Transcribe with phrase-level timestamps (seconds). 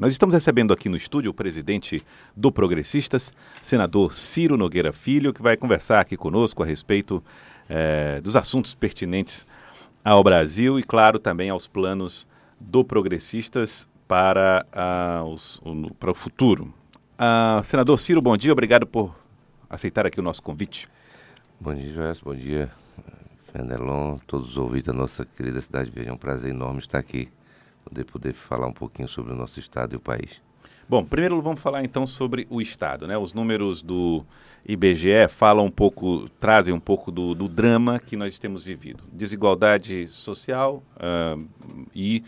[0.00, 2.04] Nós estamos recebendo aqui no estúdio o presidente
[2.36, 7.22] do Progressistas, senador Ciro Nogueira Filho, que vai conversar aqui conosco a respeito
[7.68, 9.46] é, dos assuntos pertinentes
[10.04, 12.26] ao Brasil e, claro, também aos planos
[12.58, 14.66] do Progressistas para,
[15.28, 16.74] os, o, para o futuro.
[17.14, 19.14] Uh, senador Ciro, bom dia, obrigado por
[19.70, 20.88] aceitar aqui o nosso convite.
[21.60, 22.68] Bom dia, Joás, bom dia,
[23.52, 25.92] Fenelon, todos os ouvintes da nossa querida cidade.
[25.94, 27.28] Veja, é um prazer enorme estar aqui
[27.84, 30.40] poder, poder falar um pouquinho sobre o nosso estado e o país.
[30.88, 33.16] Bom, primeiro vamos falar então sobre o estado, né?
[33.16, 34.24] Os números do
[34.66, 40.08] IBGE falam um pouco, trazem um pouco do, do drama que nós temos vivido, desigualdade
[40.08, 41.42] social uh,
[41.94, 42.22] e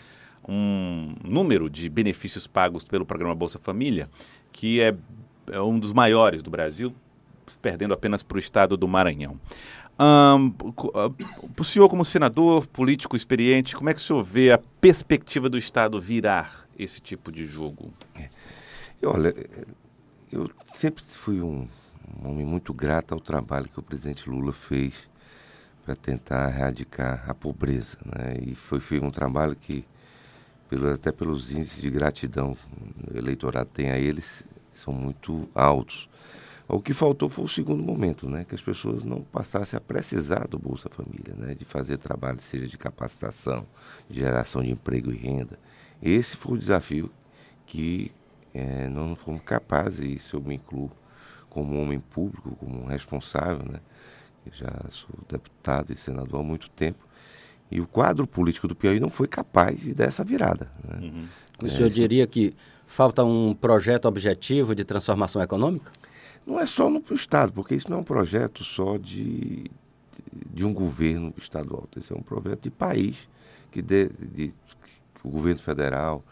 [0.48, 4.08] um número de benefícios pagos pelo programa Bolsa Família
[4.56, 4.96] que é,
[5.52, 6.94] é um dos maiores do Brasil,
[7.60, 9.38] perdendo apenas para o estado do Maranhão.
[9.98, 10.52] Um,
[11.58, 15.56] o senhor, como senador, político experiente, como é que o senhor vê a perspectiva do
[15.56, 17.92] Estado virar esse tipo de jogo?
[18.14, 18.28] É.
[19.04, 19.34] Olha,
[20.30, 21.66] eu sempre fui um,
[22.22, 25.08] um homem muito grato ao trabalho que o presidente Lula fez
[25.84, 27.96] para tentar erradicar a pobreza.
[28.04, 28.38] Né?
[28.42, 29.84] E foi, foi um trabalho que,
[30.68, 32.56] pelo, até pelos índices de gratidão
[33.08, 34.44] o eleitorado tem a eles,
[34.74, 36.08] são muito altos.
[36.68, 38.44] O que faltou foi o segundo momento, né?
[38.44, 41.54] Que as pessoas não passassem a precisar do Bolsa Família, né?
[41.54, 43.64] De fazer trabalho, seja de capacitação,
[44.08, 45.58] de geração de emprego e renda.
[46.02, 47.10] Esse foi o desafio
[47.66, 48.10] que
[48.52, 50.90] é, nós não fomos capazes, e isso eu me incluo
[51.48, 53.80] como homem público, como um responsável, né?
[54.44, 57.06] Eu já sou deputado e senador há muito tempo.
[57.70, 60.70] E o quadro político do Piauí não foi capaz de dar essa virada.
[60.84, 60.98] Né?
[61.00, 61.26] Uhum.
[61.62, 62.54] O senhor diria que
[62.86, 65.90] falta um projeto objetivo de transformação econômica?
[66.46, 69.64] Não é só no Estado, porque isso não é um projeto só de,
[70.32, 71.88] de um governo estadual.
[71.96, 73.28] Isso é um projeto de país,
[73.72, 74.54] que, de, de,
[75.24, 76.22] o governo federal,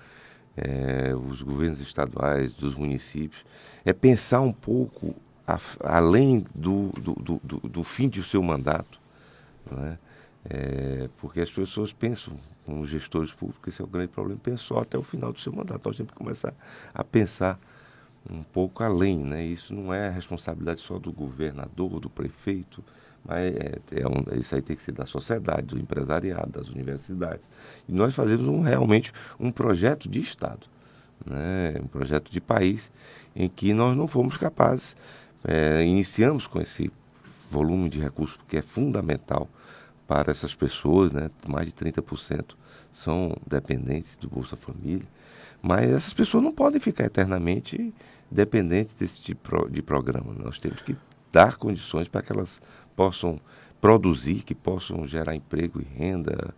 [0.56, 3.44] é, os governos estaduais, dos municípios,
[3.84, 9.00] é pensar um pouco a, além do, do, do, do, fim de seu mandato.
[9.68, 9.98] Né?
[10.48, 12.34] É, porque as pessoas pensam,
[12.64, 15.84] como gestores públicos, esse é o grande problema, pensou até o final do seu mandato.
[15.84, 16.55] Nós temos que começar
[16.94, 17.58] a pensar
[18.30, 19.45] um pouco além, né?
[19.45, 22.83] Isso não é responsabilidade só do governador, do prefeito,
[23.24, 27.48] mas é, é um, isso aí tem que ser da sociedade, do empresariado, das universidades.
[27.89, 30.67] E nós fazemos um, realmente um projeto de Estado,
[31.24, 31.74] né?
[31.83, 32.90] um projeto de país,
[33.34, 34.96] em que nós não fomos capazes,
[35.46, 36.90] é, iniciamos com esse
[37.51, 39.48] volume de recursos que é fundamental
[40.07, 41.29] para essas pessoas, né?
[41.46, 42.55] mais de 30%
[42.94, 45.06] são dependentes do Bolsa Família,
[45.60, 47.92] mas essas pessoas não podem ficar eternamente
[48.30, 50.32] dependentes desse tipo de programa.
[50.32, 50.96] Nós temos que
[51.33, 52.62] dar condições para que elas
[52.94, 53.38] possam
[53.80, 56.54] produzir, que possam gerar emprego e renda,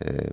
[0.00, 0.30] é,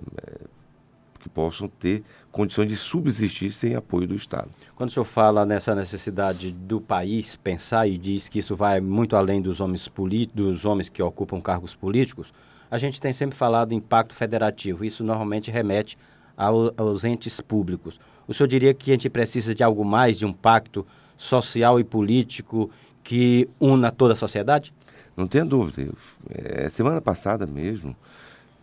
[1.18, 4.48] que possam ter condições de subsistir sem apoio do Estado.
[4.76, 9.16] Quando o senhor fala nessa necessidade do país pensar e diz que isso vai muito
[9.16, 9.90] além dos homens,
[10.32, 12.32] dos homens que ocupam cargos políticos,
[12.70, 14.84] a gente tem sempre falado em pacto federativo.
[14.84, 15.98] Isso normalmente remete
[16.36, 17.98] aos entes públicos.
[18.26, 20.86] O senhor diria que a gente precisa de algo mais, de um pacto
[21.16, 22.70] social e político
[23.02, 24.72] que una toda a sociedade?
[25.16, 25.92] Não tenha dúvida.
[26.30, 27.96] É, semana passada mesmo,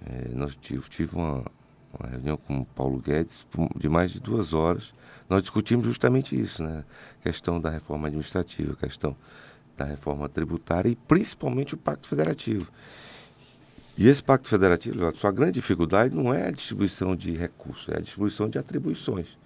[0.05, 1.43] é, nós tive, tive uma,
[1.99, 3.45] uma, reunião com o Paulo Guedes
[3.75, 4.93] de mais de duas horas.
[5.27, 6.85] Nós discutimos justamente isso, né?
[7.22, 9.17] Questão da reforma administrativa, questão
[9.75, 12.72] da reforma tributária e principalmente o Pacto Federativo.
[13.97, 18.01] E esse Pacto Federativo, sua grande dificuldade não é a distribuição de recursos, é a
[18.01, 19.38] distribuição de atribuições.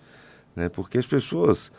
[0.56, 0.70] Né?
[0.70, 1.72] Porque as pessoas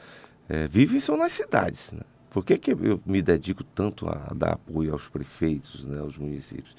[0.48, 1.91] é, vivem são nas cidades.
[1.91, 2.03] Né?
[2.30, 6.76] Por que, que eu me dedico tanto a, dar apoio aos prefeitos, né, aos municípios?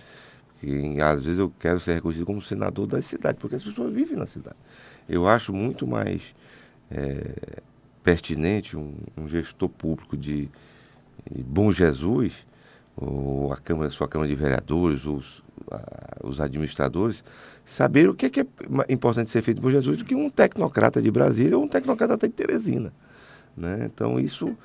[0.48, 4.18] Porque às vezes eu quero ser reconhecido como senador da cidade, porque as pessoas vivem
[4.18, 4.56] na cidade.
[5.10, 6.34] Eu acho muito mais
[6.90, 7.34] é,
[8.04, 10.50] pertinente um, um, gestor público de,
[11.30, 12.46] de Bom Jesus,
[13.52, 17.24] a Câmara, sua Câmara de Vereadores, os, a, os administradores,
[17.66, 18.46] saber o que é, que é
[18.90, 22.34] importante ser feito Bom Jesus do que um tecnocrata de Brasília ou um tecnocrata de
[22.34, 22.94] Teresina.
[23.56, 23.90] Né?
[23.92, 24.56] Então, isso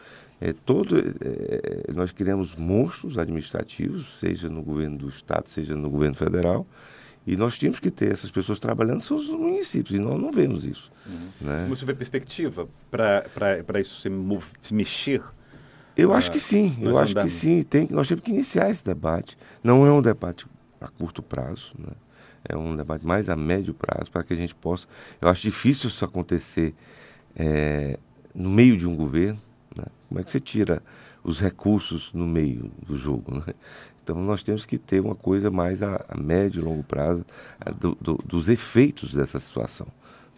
[0.40, 0.98] é todo.
[0.98, 6.66] É, nós criamos monstros administrativos, seja no governo do Estado, seja no governo federal,
[7.26, 10.64] e nós tínhamos que ter essas pessoas trabalhando são os municípios, e nós não vemos
[10.64, 10.92] isso.
[11.06, 11.28] Uhum.
[11.40, 11.66] Né?
[11.68, 14.08] Você vê perspectiva para isso se,
[14.62, 15.22] se mexer?
[15.96, 17.62] Eu acho que sim, eu acho que sim.
[17.62, 19.38] Tem, nós temos que iniciar esse debate.
[19.64, 20.46] Não é um debate
[20.81, 21.93] a curto prazo, né?
[22.48, 24.87] é um debate mais a médio prazo, para que a gente possa.
[25.20, 26.75] Eu acho difícil isso acontecer
[27.34, 27.98] é,
[28.34, 29.40] no meio de um governo.
[29.75, 29.84] Né?
[30.08, 30.82] Como é que você tira
[31.25, 33.34] os recursos no meio do jogo?
[33.34, 33.54] Né?
[34.02, 37.25] Então nós temos que ter uma coisa mais a, a médio e longo prazo
[37.58, 39.88] a, do, do, dos efeitos dessa situação.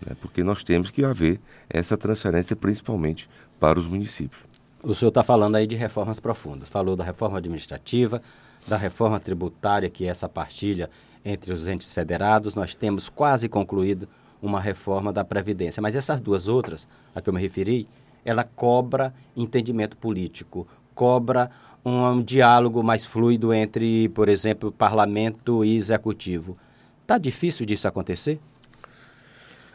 [0.06, 0.16] né?
[0.20, 3.28] porque nós temos que haver essa transferência principalmente
[3.60, 4.57] para os municípios.
[4.80, 6.68] O senhor está falando aí de reformas profundas.
[6.68, 8.22] Falou da reforma administrativa,
[8.66, 10.88] da reforma tributária, que é essa partilha
[11.24, 12.54] entre os entes federados.
[12.54, 14.08] Nós temos quase concluído
[14.40, 15.82] uma reforma da Previdência.
[15.82, 17.88] Mas essas duas outras, a que eu me referi,
[18.24, 20.64] ela cobra entendimento político,
[20.94, 21.50] cobra
[21.84, 26.56] um, um diálogo mais fluido entre, por exemplo, parlamento e executivo.
[27.02, 28.38] Está difícil disso acontecer?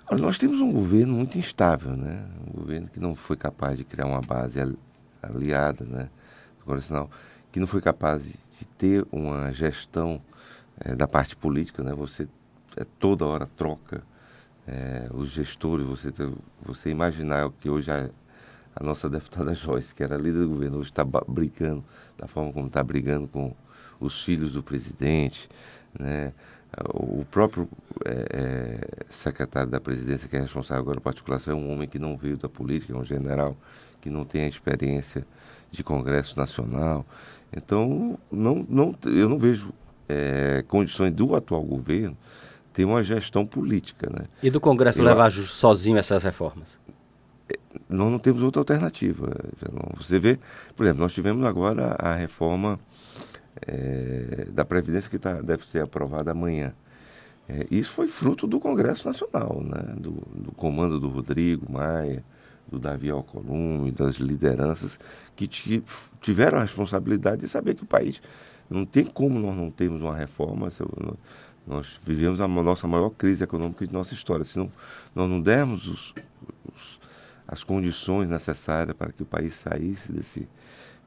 [0.09, 2.23] Olha, nós temos um governo muito instável, né?
[2.47, 4.59] Um governo que não foi capaz de criar uma base
[5.23, 6.09] aliada, né?
[6.63, 7.09] Congressional,
[7.51, 10.21] que não foi capaz de ter uma gestão
[10.79, 11.93] é, da parte política, né?
[11.93, 12.27] Você
[12.77, 14.03] é, toda hora troca
[14.67, 16.09] é, os gestores, você,
[16.61, 18.09] você imaginar que hoje a,
[18.75, 21.83] a, nossa deputada Joyce, que era líder do governo, hoje está brigando
[22.17, 23.53] da forma como está brigando com
[23.99, 25.49] os filhos do presidente,
[25.97, 26.33] né?
[26.93, 27.69] O próprio
[28.03, 31.99] é, é, secretário da presidência, que é responsável agora pela articulação, é um homem que
[31.99, 33.55] não veio da política, é um general
[34.01, 35.25] que não tem a experiência
[35.71, 37.05] de Congresso Nacional.
[37.55, 39.71] Então, não, não, eu não vejo
[40.09, 42.17] é, condições do atual governo
[42.73, 44.09] ter uma gestão política.
[44.09, 44.25] Né?
[44.41, 46.79] E do Congresso eu, levar sozinho essas reformas?
[47.47, 47.53] É,
[47.87, 49.31] nós não temos outra alternativa.
[49.97, 50.39] Você vê,
[50.75, 52.79] por exemplo, nós tivemos agora a reforma
[53.67, 56.73] é, da Previdência que tá, deve ser aprovada amanhã.
[57.47, 59.95] É, isso foi fruto do Congresso Nacional, né?
[59.97, 62.23] do, do comando do Rodrigo Maia,
[62.67, 64.99] do Davi Alcolumbre, das lideranças
[65.35, 68.21] que tiveram a responsabilidade de saber que o país
[68.69, 70.69] não tem como nós não termos uma reforma.
[71.65, 74.45] Nós vivemos a nossa maior crise econômica de nossa história.
[74.45, 74.71] Se não,
[75.13, 76.13] nós não dermos os,
[76.73, 76.99] os,
[77.47, 80.47] as condições necessárias para que o país saísse desse,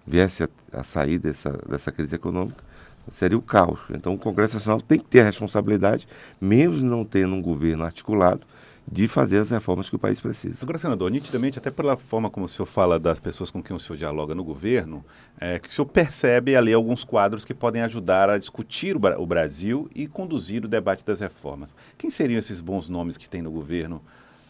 [0.07, 2.65] viesse a, a sair dessa, dessa crise econômica,
[3.13, 3.81] seria o caos.
[3.91, 6.07] Então o Congresso Nacional tem que ter a responsabilidade,
[6.41, 8.47] mesmo não tendo um governo articulado,
[8.91, 10.59] de fazer as reformas que o país precisa.
[10.63, 13.81] Agora, senador, nitidamente, até pela forma como o senhor fala das pessoas com quem o
[13.81, 15.05] senhor dialoga no governo,
[15.41, 19.27] é, que o senhor percebe ali alguns quadros que podem ajudar a discutir o, o
[19.27, 21.75] Brasil e conduzir o debate das reformas.
[21.99, 24.01] Quem seriam esses bons nomes que tem no governo,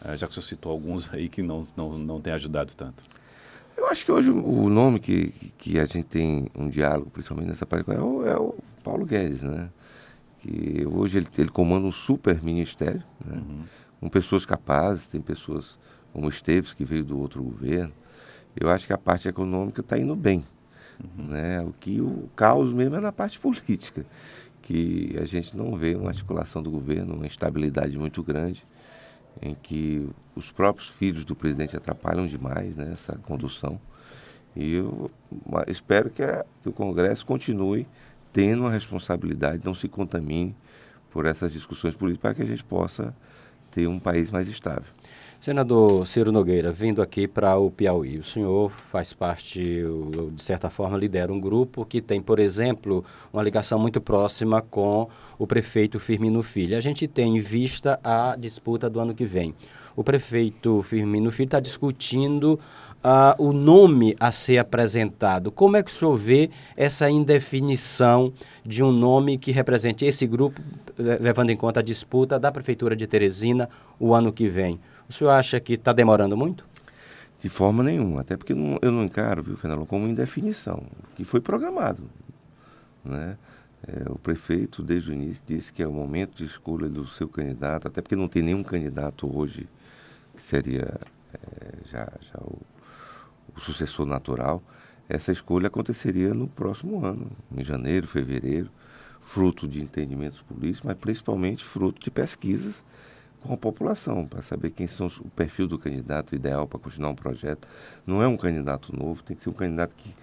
[0.05, 3.03] é, já que o senhor citou alguns aí que não, não, não têm ajudado tanto?
[3.77, 7.65] Eu acho que hoje o nome que, que a gente tem um diálogo, principalmente nessa
[7.65, 9.69] parte, é o, é o Paulo Guedes, né?
[10.39, 13.37] Que hoje ele, ele comanda um super ministério, né?
[13.37, 13.63] Uhum
[13.99, 15.77] com pessoas capazes, tem pessoas
[16.13, 17.93] como o Esteves, que veio do outro governo.
[18.55, 20.43] Eu acho que a parte econômica está indo bem.
[21.03, 21.27] Uhum.
[21.27, 21.61] Né?
[21.61, 24.05] O que o caos mesmo é na parte política,
[24.61, 28.65] que a gente não vê uma articulação do governo, uma instabilidade muito grande,
[29.41, 33.79] em que os próprios filhos do presidente atrapalham demais né, essa condução.
[34.55, 35.11] E eu
[35.67, 37.87] espero que, a, que o Congresso continue
[38.33, 40.55] tendo uma responsabilidade, não se contamine
[41.11, 43.15] por essas discussões políticas, para que a gente possa
[43.71, 44.91] ter um país mais estável.
[45.39, 49.83] Senador Ciro Nogueira, vindo aqui para o Piauí, o senhor faz parte,
[50.33, 55.07] de certa forma, lidera um grupo que tem, por exemplo, uma ligação muito próxima com
[55.37, 56.75] o prefeito Firmino Filho.
[56.75, 59.53] A gente tem em vista a disputa do ano que vem.
[59.95, 62.59] O prefeito Firmino Filho está discutindo
[63.03, 65.51] uh, o nome a ser apresentado.
[65.51, 68.33] Como é que o senhor vê essa indefinição
[68.65, 70.59] de um nome que represente esse grupo,
[70.97, 73.69] levando em conta a disputa da Prefeitura de Teresina
[73.99, 74.79] o ano que vem?
[75.09, 76.65] O senhor acha que está demorando muito?
[77.39, 80.83] De forma nenhuma, até porque não, eu não encaro, viu, Fernando, como indefinição,
[81.15, 82.03] que foi programado.
[83.05, 83.37] Né?
[83.87, 87.27] É, o prefeito, desde o início, disse que é o momento de escolha do seu
[87.27, 89.67] candidato, até porque não tem nenhum candidato hoje
[90.35, 90.99] que seria
[91.33, 92.59] é, já, já o,
[93.55, 94.61] o sucessor natural.
[95.07, 98.69] Essa escolha aconteceria no próximo ano, em janeiro, fevereiro,
[99.21, 102.83] fruto de entendimentos políticos, mas principalmente fruto de pesquisas
[103.47, 107.15] com a população, para saber quem são o perfil do candidato ideal para continuar um
[107.15, 107.67] projeto.
[108.05, 110.13] Não é um candidato novo, tem que ser um candidato que,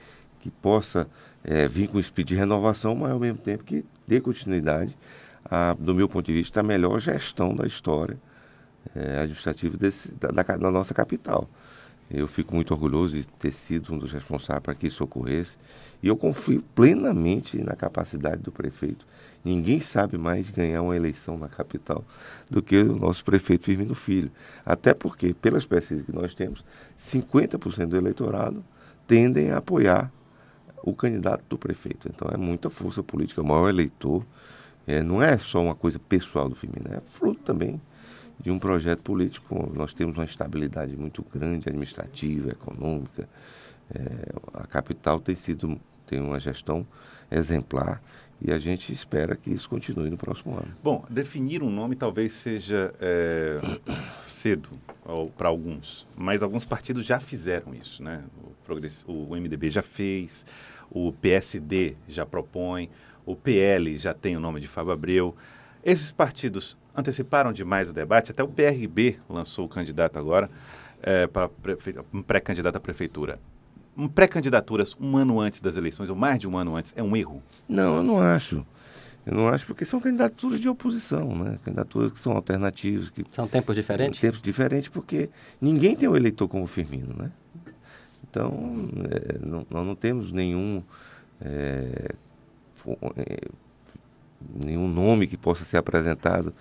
[0.40, 1.08] que possa
[1.42, 4.96] é, vir com espírito de renovação, mas ao mesmo tempo que dê continuidade,
[5.44, 8.16] a, do meu ponto de vista, a melhor gestão da história
[8.94, 11.48] é, administrativa desse, da, da, da nossa capital.
[12.10, 15.56] Eu fico muito orgulhoso de ter sido um dos responsáveis para que isso ocorresse.
[16.02, 19.06] E eu confio plenamente na capacidade do prefeito.
[19.44, 22.04] Ninguém sabe mais ganhar uma eleição na capital
[22.50, 24.30] do que o nosso prefeito Firmino Filho.
[24.64, 26.64] Até porque, pelas pesquisas que nós temos,
[26.98, 28.64] 50% do eleitorado
[29.06, 30.12] tendem a apoiar
[30.82, 32.08] o candidato do prefeito.
[32.14, 34.24] Então é muita força política, o maior eleitor.
[34.86, 37.80] É, não é só uma coisa pessoal do Firmino, é fruto também
[38.38, 39.72] de um projeto político.
[39.74, 43.28] Nós temos uma estabilidade muito grande, administrativa, econômica.
[43.94, 44.00] É,
[44.54, 46.86] a capital tem sido tem uma gestão
[47.30, 48.02] exemplar
[48.40, 50.68] e a gente espera que isso continue no próximo ano.
[50.82, 53.58] Bom, definir um nome talvez seja é,
[54.26, 54.68] cedo
[55.36, 58.22] para alguns, mas alguns partidos já fizeram isso, né?
[59.06, 60.44] O, o MDB já fez,
[60.90, 62.90] o PSD já propõe,
[63.24, 65.34] o PL já tem o nome de Fábio Abreu.
[65.82, 70.50] Esses partidos anteciparam demais o debate, até o PRB lançou o candidato agora
[71.02, 71.50] é, para
[72.12, 73.38] um pré-candidato à prefeitura.
[73.96, 77.16] Um pré-candidaturas um ano antes das eleições, ou mais de um ano antes, é um
[77.16, 77.42] erro?
[77.68, 78.64] Não, eu não acho.
[79.24, 81.58] Eu não acho porque são candidaturas de oposição, né?
[81.64, 83.08] Candidaturas que são alternativas.
[83.08, 84.20] Que, são tempos diferentes?
[84.20, 87.30] Tempos diferentes, porque ninguém tem um eleitor como o Firmino, né?
[88.28, 88.52] Então,
[89.10, 90.82] é, não, nós não temos nenhum,
[91.40, 92.10] é,
[93.16, 93.48] é,
[94.52, 96.52] nenhum nome que possa ser apresentado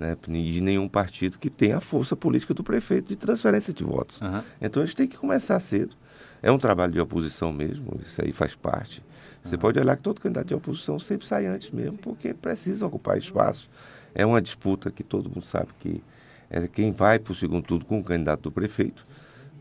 [0.00, 4.18] né, de nenhum partido que tenha a força política do prefeito de transferência de votos.
[4.22, 4.40] Uhum.
[4.60, 5.94] Então, eles têm que começar cedo.
[6.42, 9.02] É um trabalho de oposição mesmo, isso aí faz parte.
[9.44, 13.18] Você pode olhar que todo candidato de oposição sempre sai antes mesmo, porque precisa ocupar
[13.18, 13.70] espaço.
[14.14, 16.02] É uma disputa que todo mundo sabe que
[16.48, 19.06] é quem vai para o segundo turno com o candidato do prefeito.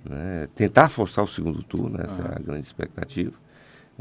[0.10, 0.48] Né?
[0.56, 2.06] Tentar forçar o segundo turno, né?
[2.06, 2.30] essa uhum.
[2.30, 3.34] é a grande expectativa.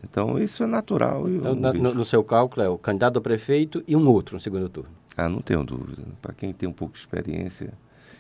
[0.05, 1.29] Então, isso é natural.
[1.29, 4.69] Então, no, no, seu cálculo, é o candidato do prefeito e um outro no segundo
[4.69, 4.98] turno?
[5.19, 6.05] Ah, não tenho dúvida.
[6.23, 7.73] Para quem tem um pouco de experiência,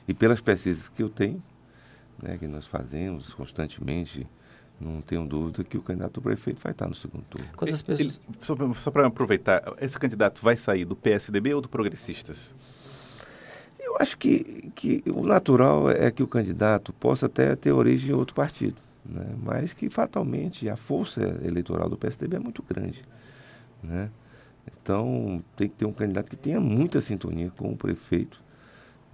[0.08, 1.40] e pelas pesquisas que eu tenho,
[2.20, 4.26] né, que nós fazemos constantemente,
[4.80, 7.46] não tenho dúvida que o candidato do prefeito vai estar no segundo turno.
[7.56, 8.20] Quantas pessoas...
[8.28, 12.52] Ele, só, só para aproveitar, esse candidato vai sair do PSDB ou do Progressistas?
[13.78, 18.18] Eu acho que, que o natural é que o candidato possa até ter origem em
[18.18, 19.34] outro partido, né?
[19.40, 23.04] mas que fatalmente a força eleitoral do PSDB é muito grande.
[23.82, 24.10] Né?
[24.82, 28.42] Então tem que ter um candidato que tenha muita sintonia com o prefeito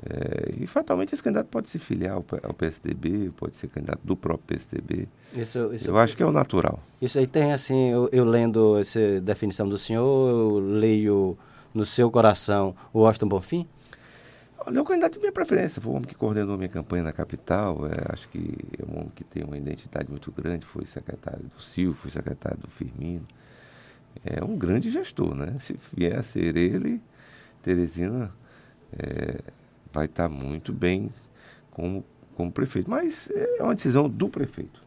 [0.03, 4.17] é, e fatalmente esse candidato pode se filiar ao, ao, PSDB, pode ser candidato do
[4.17, 5.09] próprio PSDB.
[5.35, 6.81] Isso, isso, eu acho que é o natural.
[7.01, 11.39] Isso aí tem assim, eu, eu lendo essa definição do senhor, eu leio
[11.73, 13.69] no seu coração o Washington Bonfim?
[14.67, 17.13] Olha, é o candidato de minha preferência, foi o homem que coordenou minha campanha na
[17.13, 21.45] capital, é, acho que é um homem que tem uma identidade muito grande, foi secretário
[21.55, 23.27] do Silvio, foi secretário do Firmino.
[24.25, 25.57] É um grande gestor, né?
[25.59, 27.01] Se vier a ser ele,
[27.63, 28.33] Teresina
[28.93, 29.41] é,
[29.93, 31.11] vai estar muito bem
[31.71, 32.05] como,
[32.35, 32.91] como prefeito.
[32.91, 34.83] Mas é uma decisão do prefeito.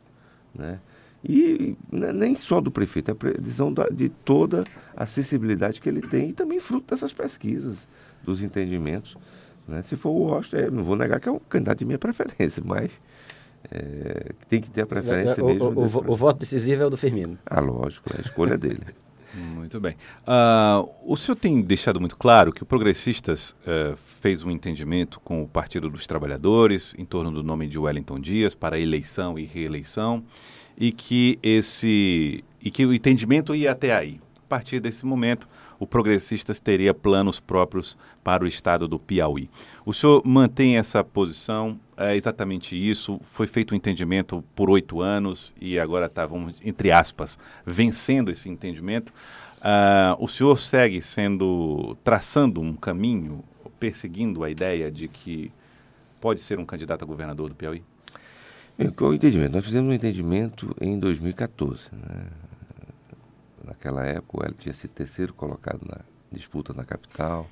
[0.53, 0.79] Né?
[1.24, 4.63] E nem só do prefeito, é a decisão de toda
[4.96, 7.88] a acessibilidade que ele tem e também fruto dessas pesquisas,
[8.24, 9.17] dos entendimentos.
[9.67, 9.81] Né?
[9.81, 12.63] Se for o Washington, é, não vou negar que é um candidato de minha preferência,
[12.65, 12.91] mas
[13.72, 15.65] é, tem que ter a preferência o, mesmo.
[15.65, 17.38] O, o, o, voto decisivo é o do Firmino.
[17.46, 18.84] Ah, lógico, é a escolha dele.
[19.34, 19.96] Muito bem.
[20.24, 25.43] Uh, o senhor tem deixado muito claro que o Progressistas uh, fez um entendimento com
[25.43, 30.24] o Partido dos Trabalhadores em torno do nome de Wellington Dias para eleição e reeleição
[30.77, 34.19] e que esse e que o entendimento ia até aí.
[34.38, 35.48] A partir desse momento,
[35.79, 39.50] o Progressistas teria planos próprios para o estado do Piauí.
[39.86, 41.79] O senhor mantém essa posição?
[41.96, 43.19] É exatamente isso?
[43.24, 49.13] Foi feito um entendimento por oito anos e agora estavam, entre aspas, vencendo esse entendimento.
[49.57, 53.43] Uh, o senhor segue sendo, traçando um caminho,
[53.79, 55.51] perseguindo a ideia de que
[56.22, 57.84] pode ser um candidato a governador do Piauí?
[58.96, 59.53] Qual o entendimento?
[59.53, 61.89] Nós fizemos um entendimento em 2014.
[61.91, 62.27] Né?
[63.67, 66.00] Naquela época, ele tinha sido terceiro colocado na
[66.31, 67.47] disputa na capital.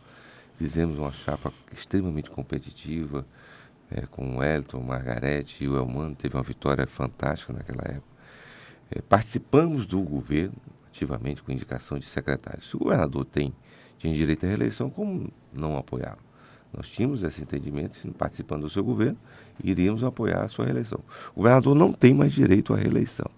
[0.58, 3.26] Fizemos uma chapa extremamente competitiva
[3.92, 6.16] é, com o Elton, Margarete e o Elmano.
[6.16, 8.16] Teve uma vitória fantástica naquela época.
[8.90, 10.56] É, participamos do governo
[10.88, 12.70] ativamente com indicação de secretários.
[12.70, 13.54] Se o governador tem,
[13.98, 16.24] tinha direito à reeleição, como não apoiá-lo?
[16.76, 19.18] Nós tínhamos esse entendimento, participando do seu governo,
[19.64, 21.00] iríamos apoiar a sua reeleição.
[21.34, 23.30] O governador não tem mais direito à reeleição.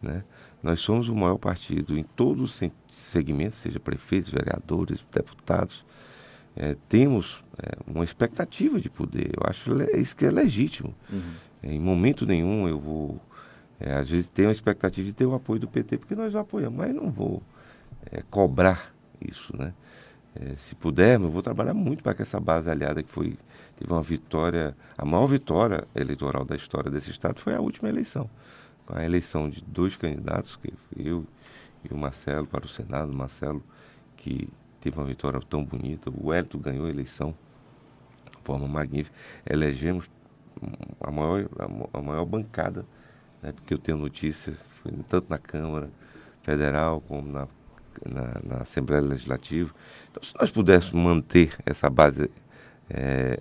[0.00, 0.24] Né?
[0.62, 5.84] Nós somos o maior partido em todos os segmentos, seja prefeitos, vereadores, deputados.
[6.54, 9.32] É, temos é, uma expectativa de poder.
[9.36, 10.94] Eu acho isso que é legítimo.
[11.10, 11.32] Uhum.
[11.64, 13.20] em momento nenhum eu vou.
[13.80, 16.38] É, às vezes tenho a expectativa de ter o apoio do PT, porque nós o
[16.38, 17.42] apoiamos, mas não vou
[18.12, 19.56] é, cobrar isso.
[19.56, 19.74] Né?
[20.36, 23.36] É, se puder, eu vou trabalhar muito para que essa base aliada que foi
[23.76, 28.30] teve uma vitória, a maior vitória eleitoral da história desse estado foi a última eleição
[28.94, 31.26] a eleição de dois candidatos, que eu
[31.84, 33.62] e o Marcelo para o Senado, Marcelo
[34.16, 34.48] que
[34.80, 37.34] teve uma vitória tão bonita, o Hélito ganhou a eleição
[38.30, 40.08] de forma magnífica, elegemos
[41.00, 41.48] a maior,
[41.92, 42.84] a maior bancada,
[43.42, 44.54] né, porque eu tenho notícia,
[45.08, 45.90] tanto na Câmara
[46.42, 47.48] Federal como na,
[48.06, 49.72] na, na, Assembleia Legislativa.
[50.10, 52.30] Então, se nós pudéssemos manter essa base
[52.88, 53.40] é,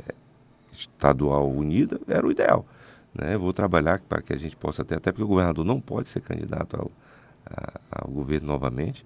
[0.71, 2.65] estadual unida, era o ideal.
[3.13, 3.37] Né?
[3.37, 6.21] Vou trabalhar para que a gente possa ter, até porque o governador não pode ser
[6.21, 6.91] candidato ao,
[7.45, 9.05] a, ao governo novamente.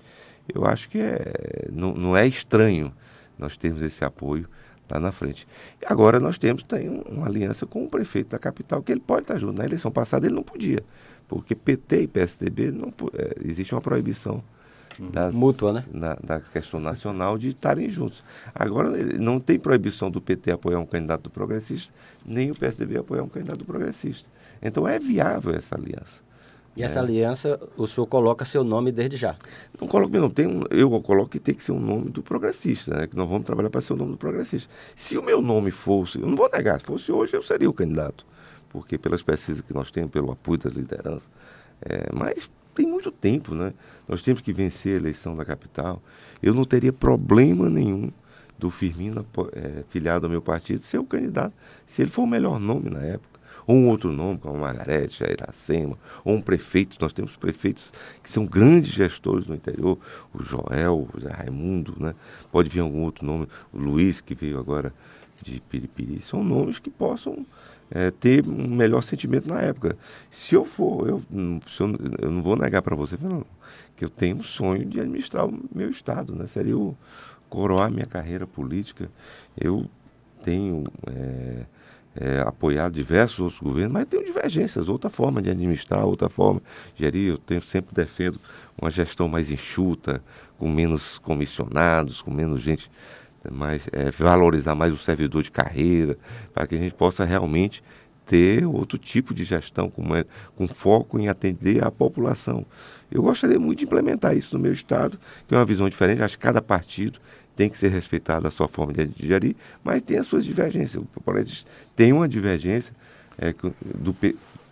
[0.53, 2.93] Eu acho que é, não, não é estranho
[3.37, 4.47] nós termos esse apoio
[4.89, 5.47] lá na frente.
[5.81, 9.23] E agora nós temos tem uma aliança com o prefeito da capital, que ele pode
[9.23, 9.57] estar junto.
[9.57, 10.79] Na eleição passada ele não podia,
[11.27, 14.43] porque PT e PSDB não é, existe uma proibição
[14.99, 15.09] uhum.
[15.09, 15.85] da, mútua, né?
[15.91, 18.23] Na, da questão nacional de estarem juntos.
[18.53, 21.93] Agora não tem proibição do PT apoiar um candidato do progressista,
[22.25, 24.29] nem o PSDB apoiar um candidato progressista.
[24.61, 26.25] Então é viável essa aliança.
[26.75, 27.01] E essa é.
[27.01, 29.35] aliança, o senhor coloca seu nome desde já?
[29.79, 30.29] Não coloco não.
[30.29, 33.07] Tem um, eu coloco que tem que ser o um nome do progressista, né?
[33.07, 34.69] Que nós vamos trabalhar para ser o nome do progressista.
[34.93, 37.73] Se o meu nome fosse, eu não vou negar, se fosse hoje eu seria o
[37.73, 38.25] candidato.
[38.69, 41.29] Porque pelas pesquisas que nós temos, pelo apoio das lideranças,
[41.81, 43.73] é, mas tem muito tempo, né?
[44.07, 46.01] Nós temos que vencer a eleição da capital.
[46.41, 48.11] Eu não teria problema nenhum
[48.57, 51.53] do Firmino, é, filiado ao meu partido, ser o candidato,
[51.85, 53.35] se ele for o melhor nome na época
[53.67, 56.97] ou um outro nome, como Margarete, Iracema, ou um prefeito.
[57.01, 57.91] Nós temos prefeitos
[58.21, 59.97] que são grandes gestores no interior,
[60.33, 62.13] o Joel, o Zé Raimundo, né?
[62.51, 64.93] pode vir algum outro nome, o Luiz, que veio agora
[65.41, 66.21] de Piripiri.
[66.21, 67.45] São nomes que possam
[67.91, 69.97] é, ter um melhor sentimento na época.
[70.29, 71.23] Se eu for, eu,
[71.67, 73.45] se eu, eu não vou negar para você, Fernando,
[73.95, 76.47] que eu tenho um sonho de administrar o meu estado, né?
[76.47, 76.97] Seria o
[77.49, 79.09] coroar minha carreira política.
[79.57, 79.85] Eu
[80.43, 81.65] tenho é,
[82.15, 86.61] é, apoiado diversos outros governos, mas tenho divergências, outra forma de administrar, outra forma
[86.95, 87.31] de gerir.
[87.31, 88.39] Eu tenho, sempre defendo
[88.81, 90.23] uma gestão mais enxuta,
[90.57, 92.89] com menos comissionados, com menos gente,
[93.51, 96.17] mais, é, valorizar mais o servidor de carreira,
[96.53, 97.83] para que a gente possa realmente
[98.25, 100.03] ter outro tipo de gestão com,
[100.55, 102.65] com foco em atender a população.
[103.11, 106.23] Eu gostaria muito de implementar isso no meu estado, que é uma visão diferente.
[106.23, 107.19] Acho que cada partido
[107.55, 111.01] tem que ser respeitada a sua forma de gerir, mas tem as suas divergências.
[111.01, 112.93] O Progressista tem uma divergência
[113.37, 113.53] é,
[113.95, 114.13] do,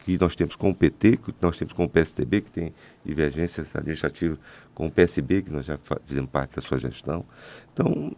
[0.03, 2.73] que nós temos com o PT, que nós temos com o PSDB, que tem
[3.05, 4.37] divergências administrativas
[4.73, 7.25] com o PSB, que nós já fizemos parte da sua gestão.
[7.71, 8.11] Então,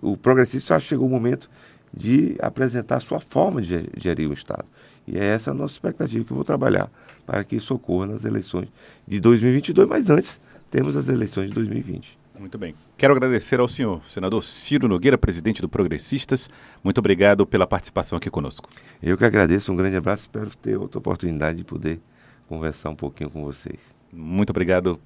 [0.00, 1.50] o progressista chegou o momento
[1.92, 4.64] de apresentar a sua forma de gerir o Estado.
[5.06, 6.90] E é essa a nossa expectativa que eu vou trabalhar
[7.26, 8.68] para que isso ocorra nas eleições
[9.06, 10.40] de 2022, mas antes
[10.70, 12.18] temos as eleições de 2020.
[12.38, 12.74] Muito bem.
[12.96, 16.48] Quero agradecer ao senhor, senador Ciro Nogueira, presidente do Progressistas.
[16.82, 18.66] Muito obrigado pela participação aqui conosco.
[19.02, 22.00] Eu que agradeço, um grande abraço, espero ter outra oportunidade de poder
[22.48, 23.78] conversar um pouquinho com vocês.
[24.10, 24.98] Muito obrigado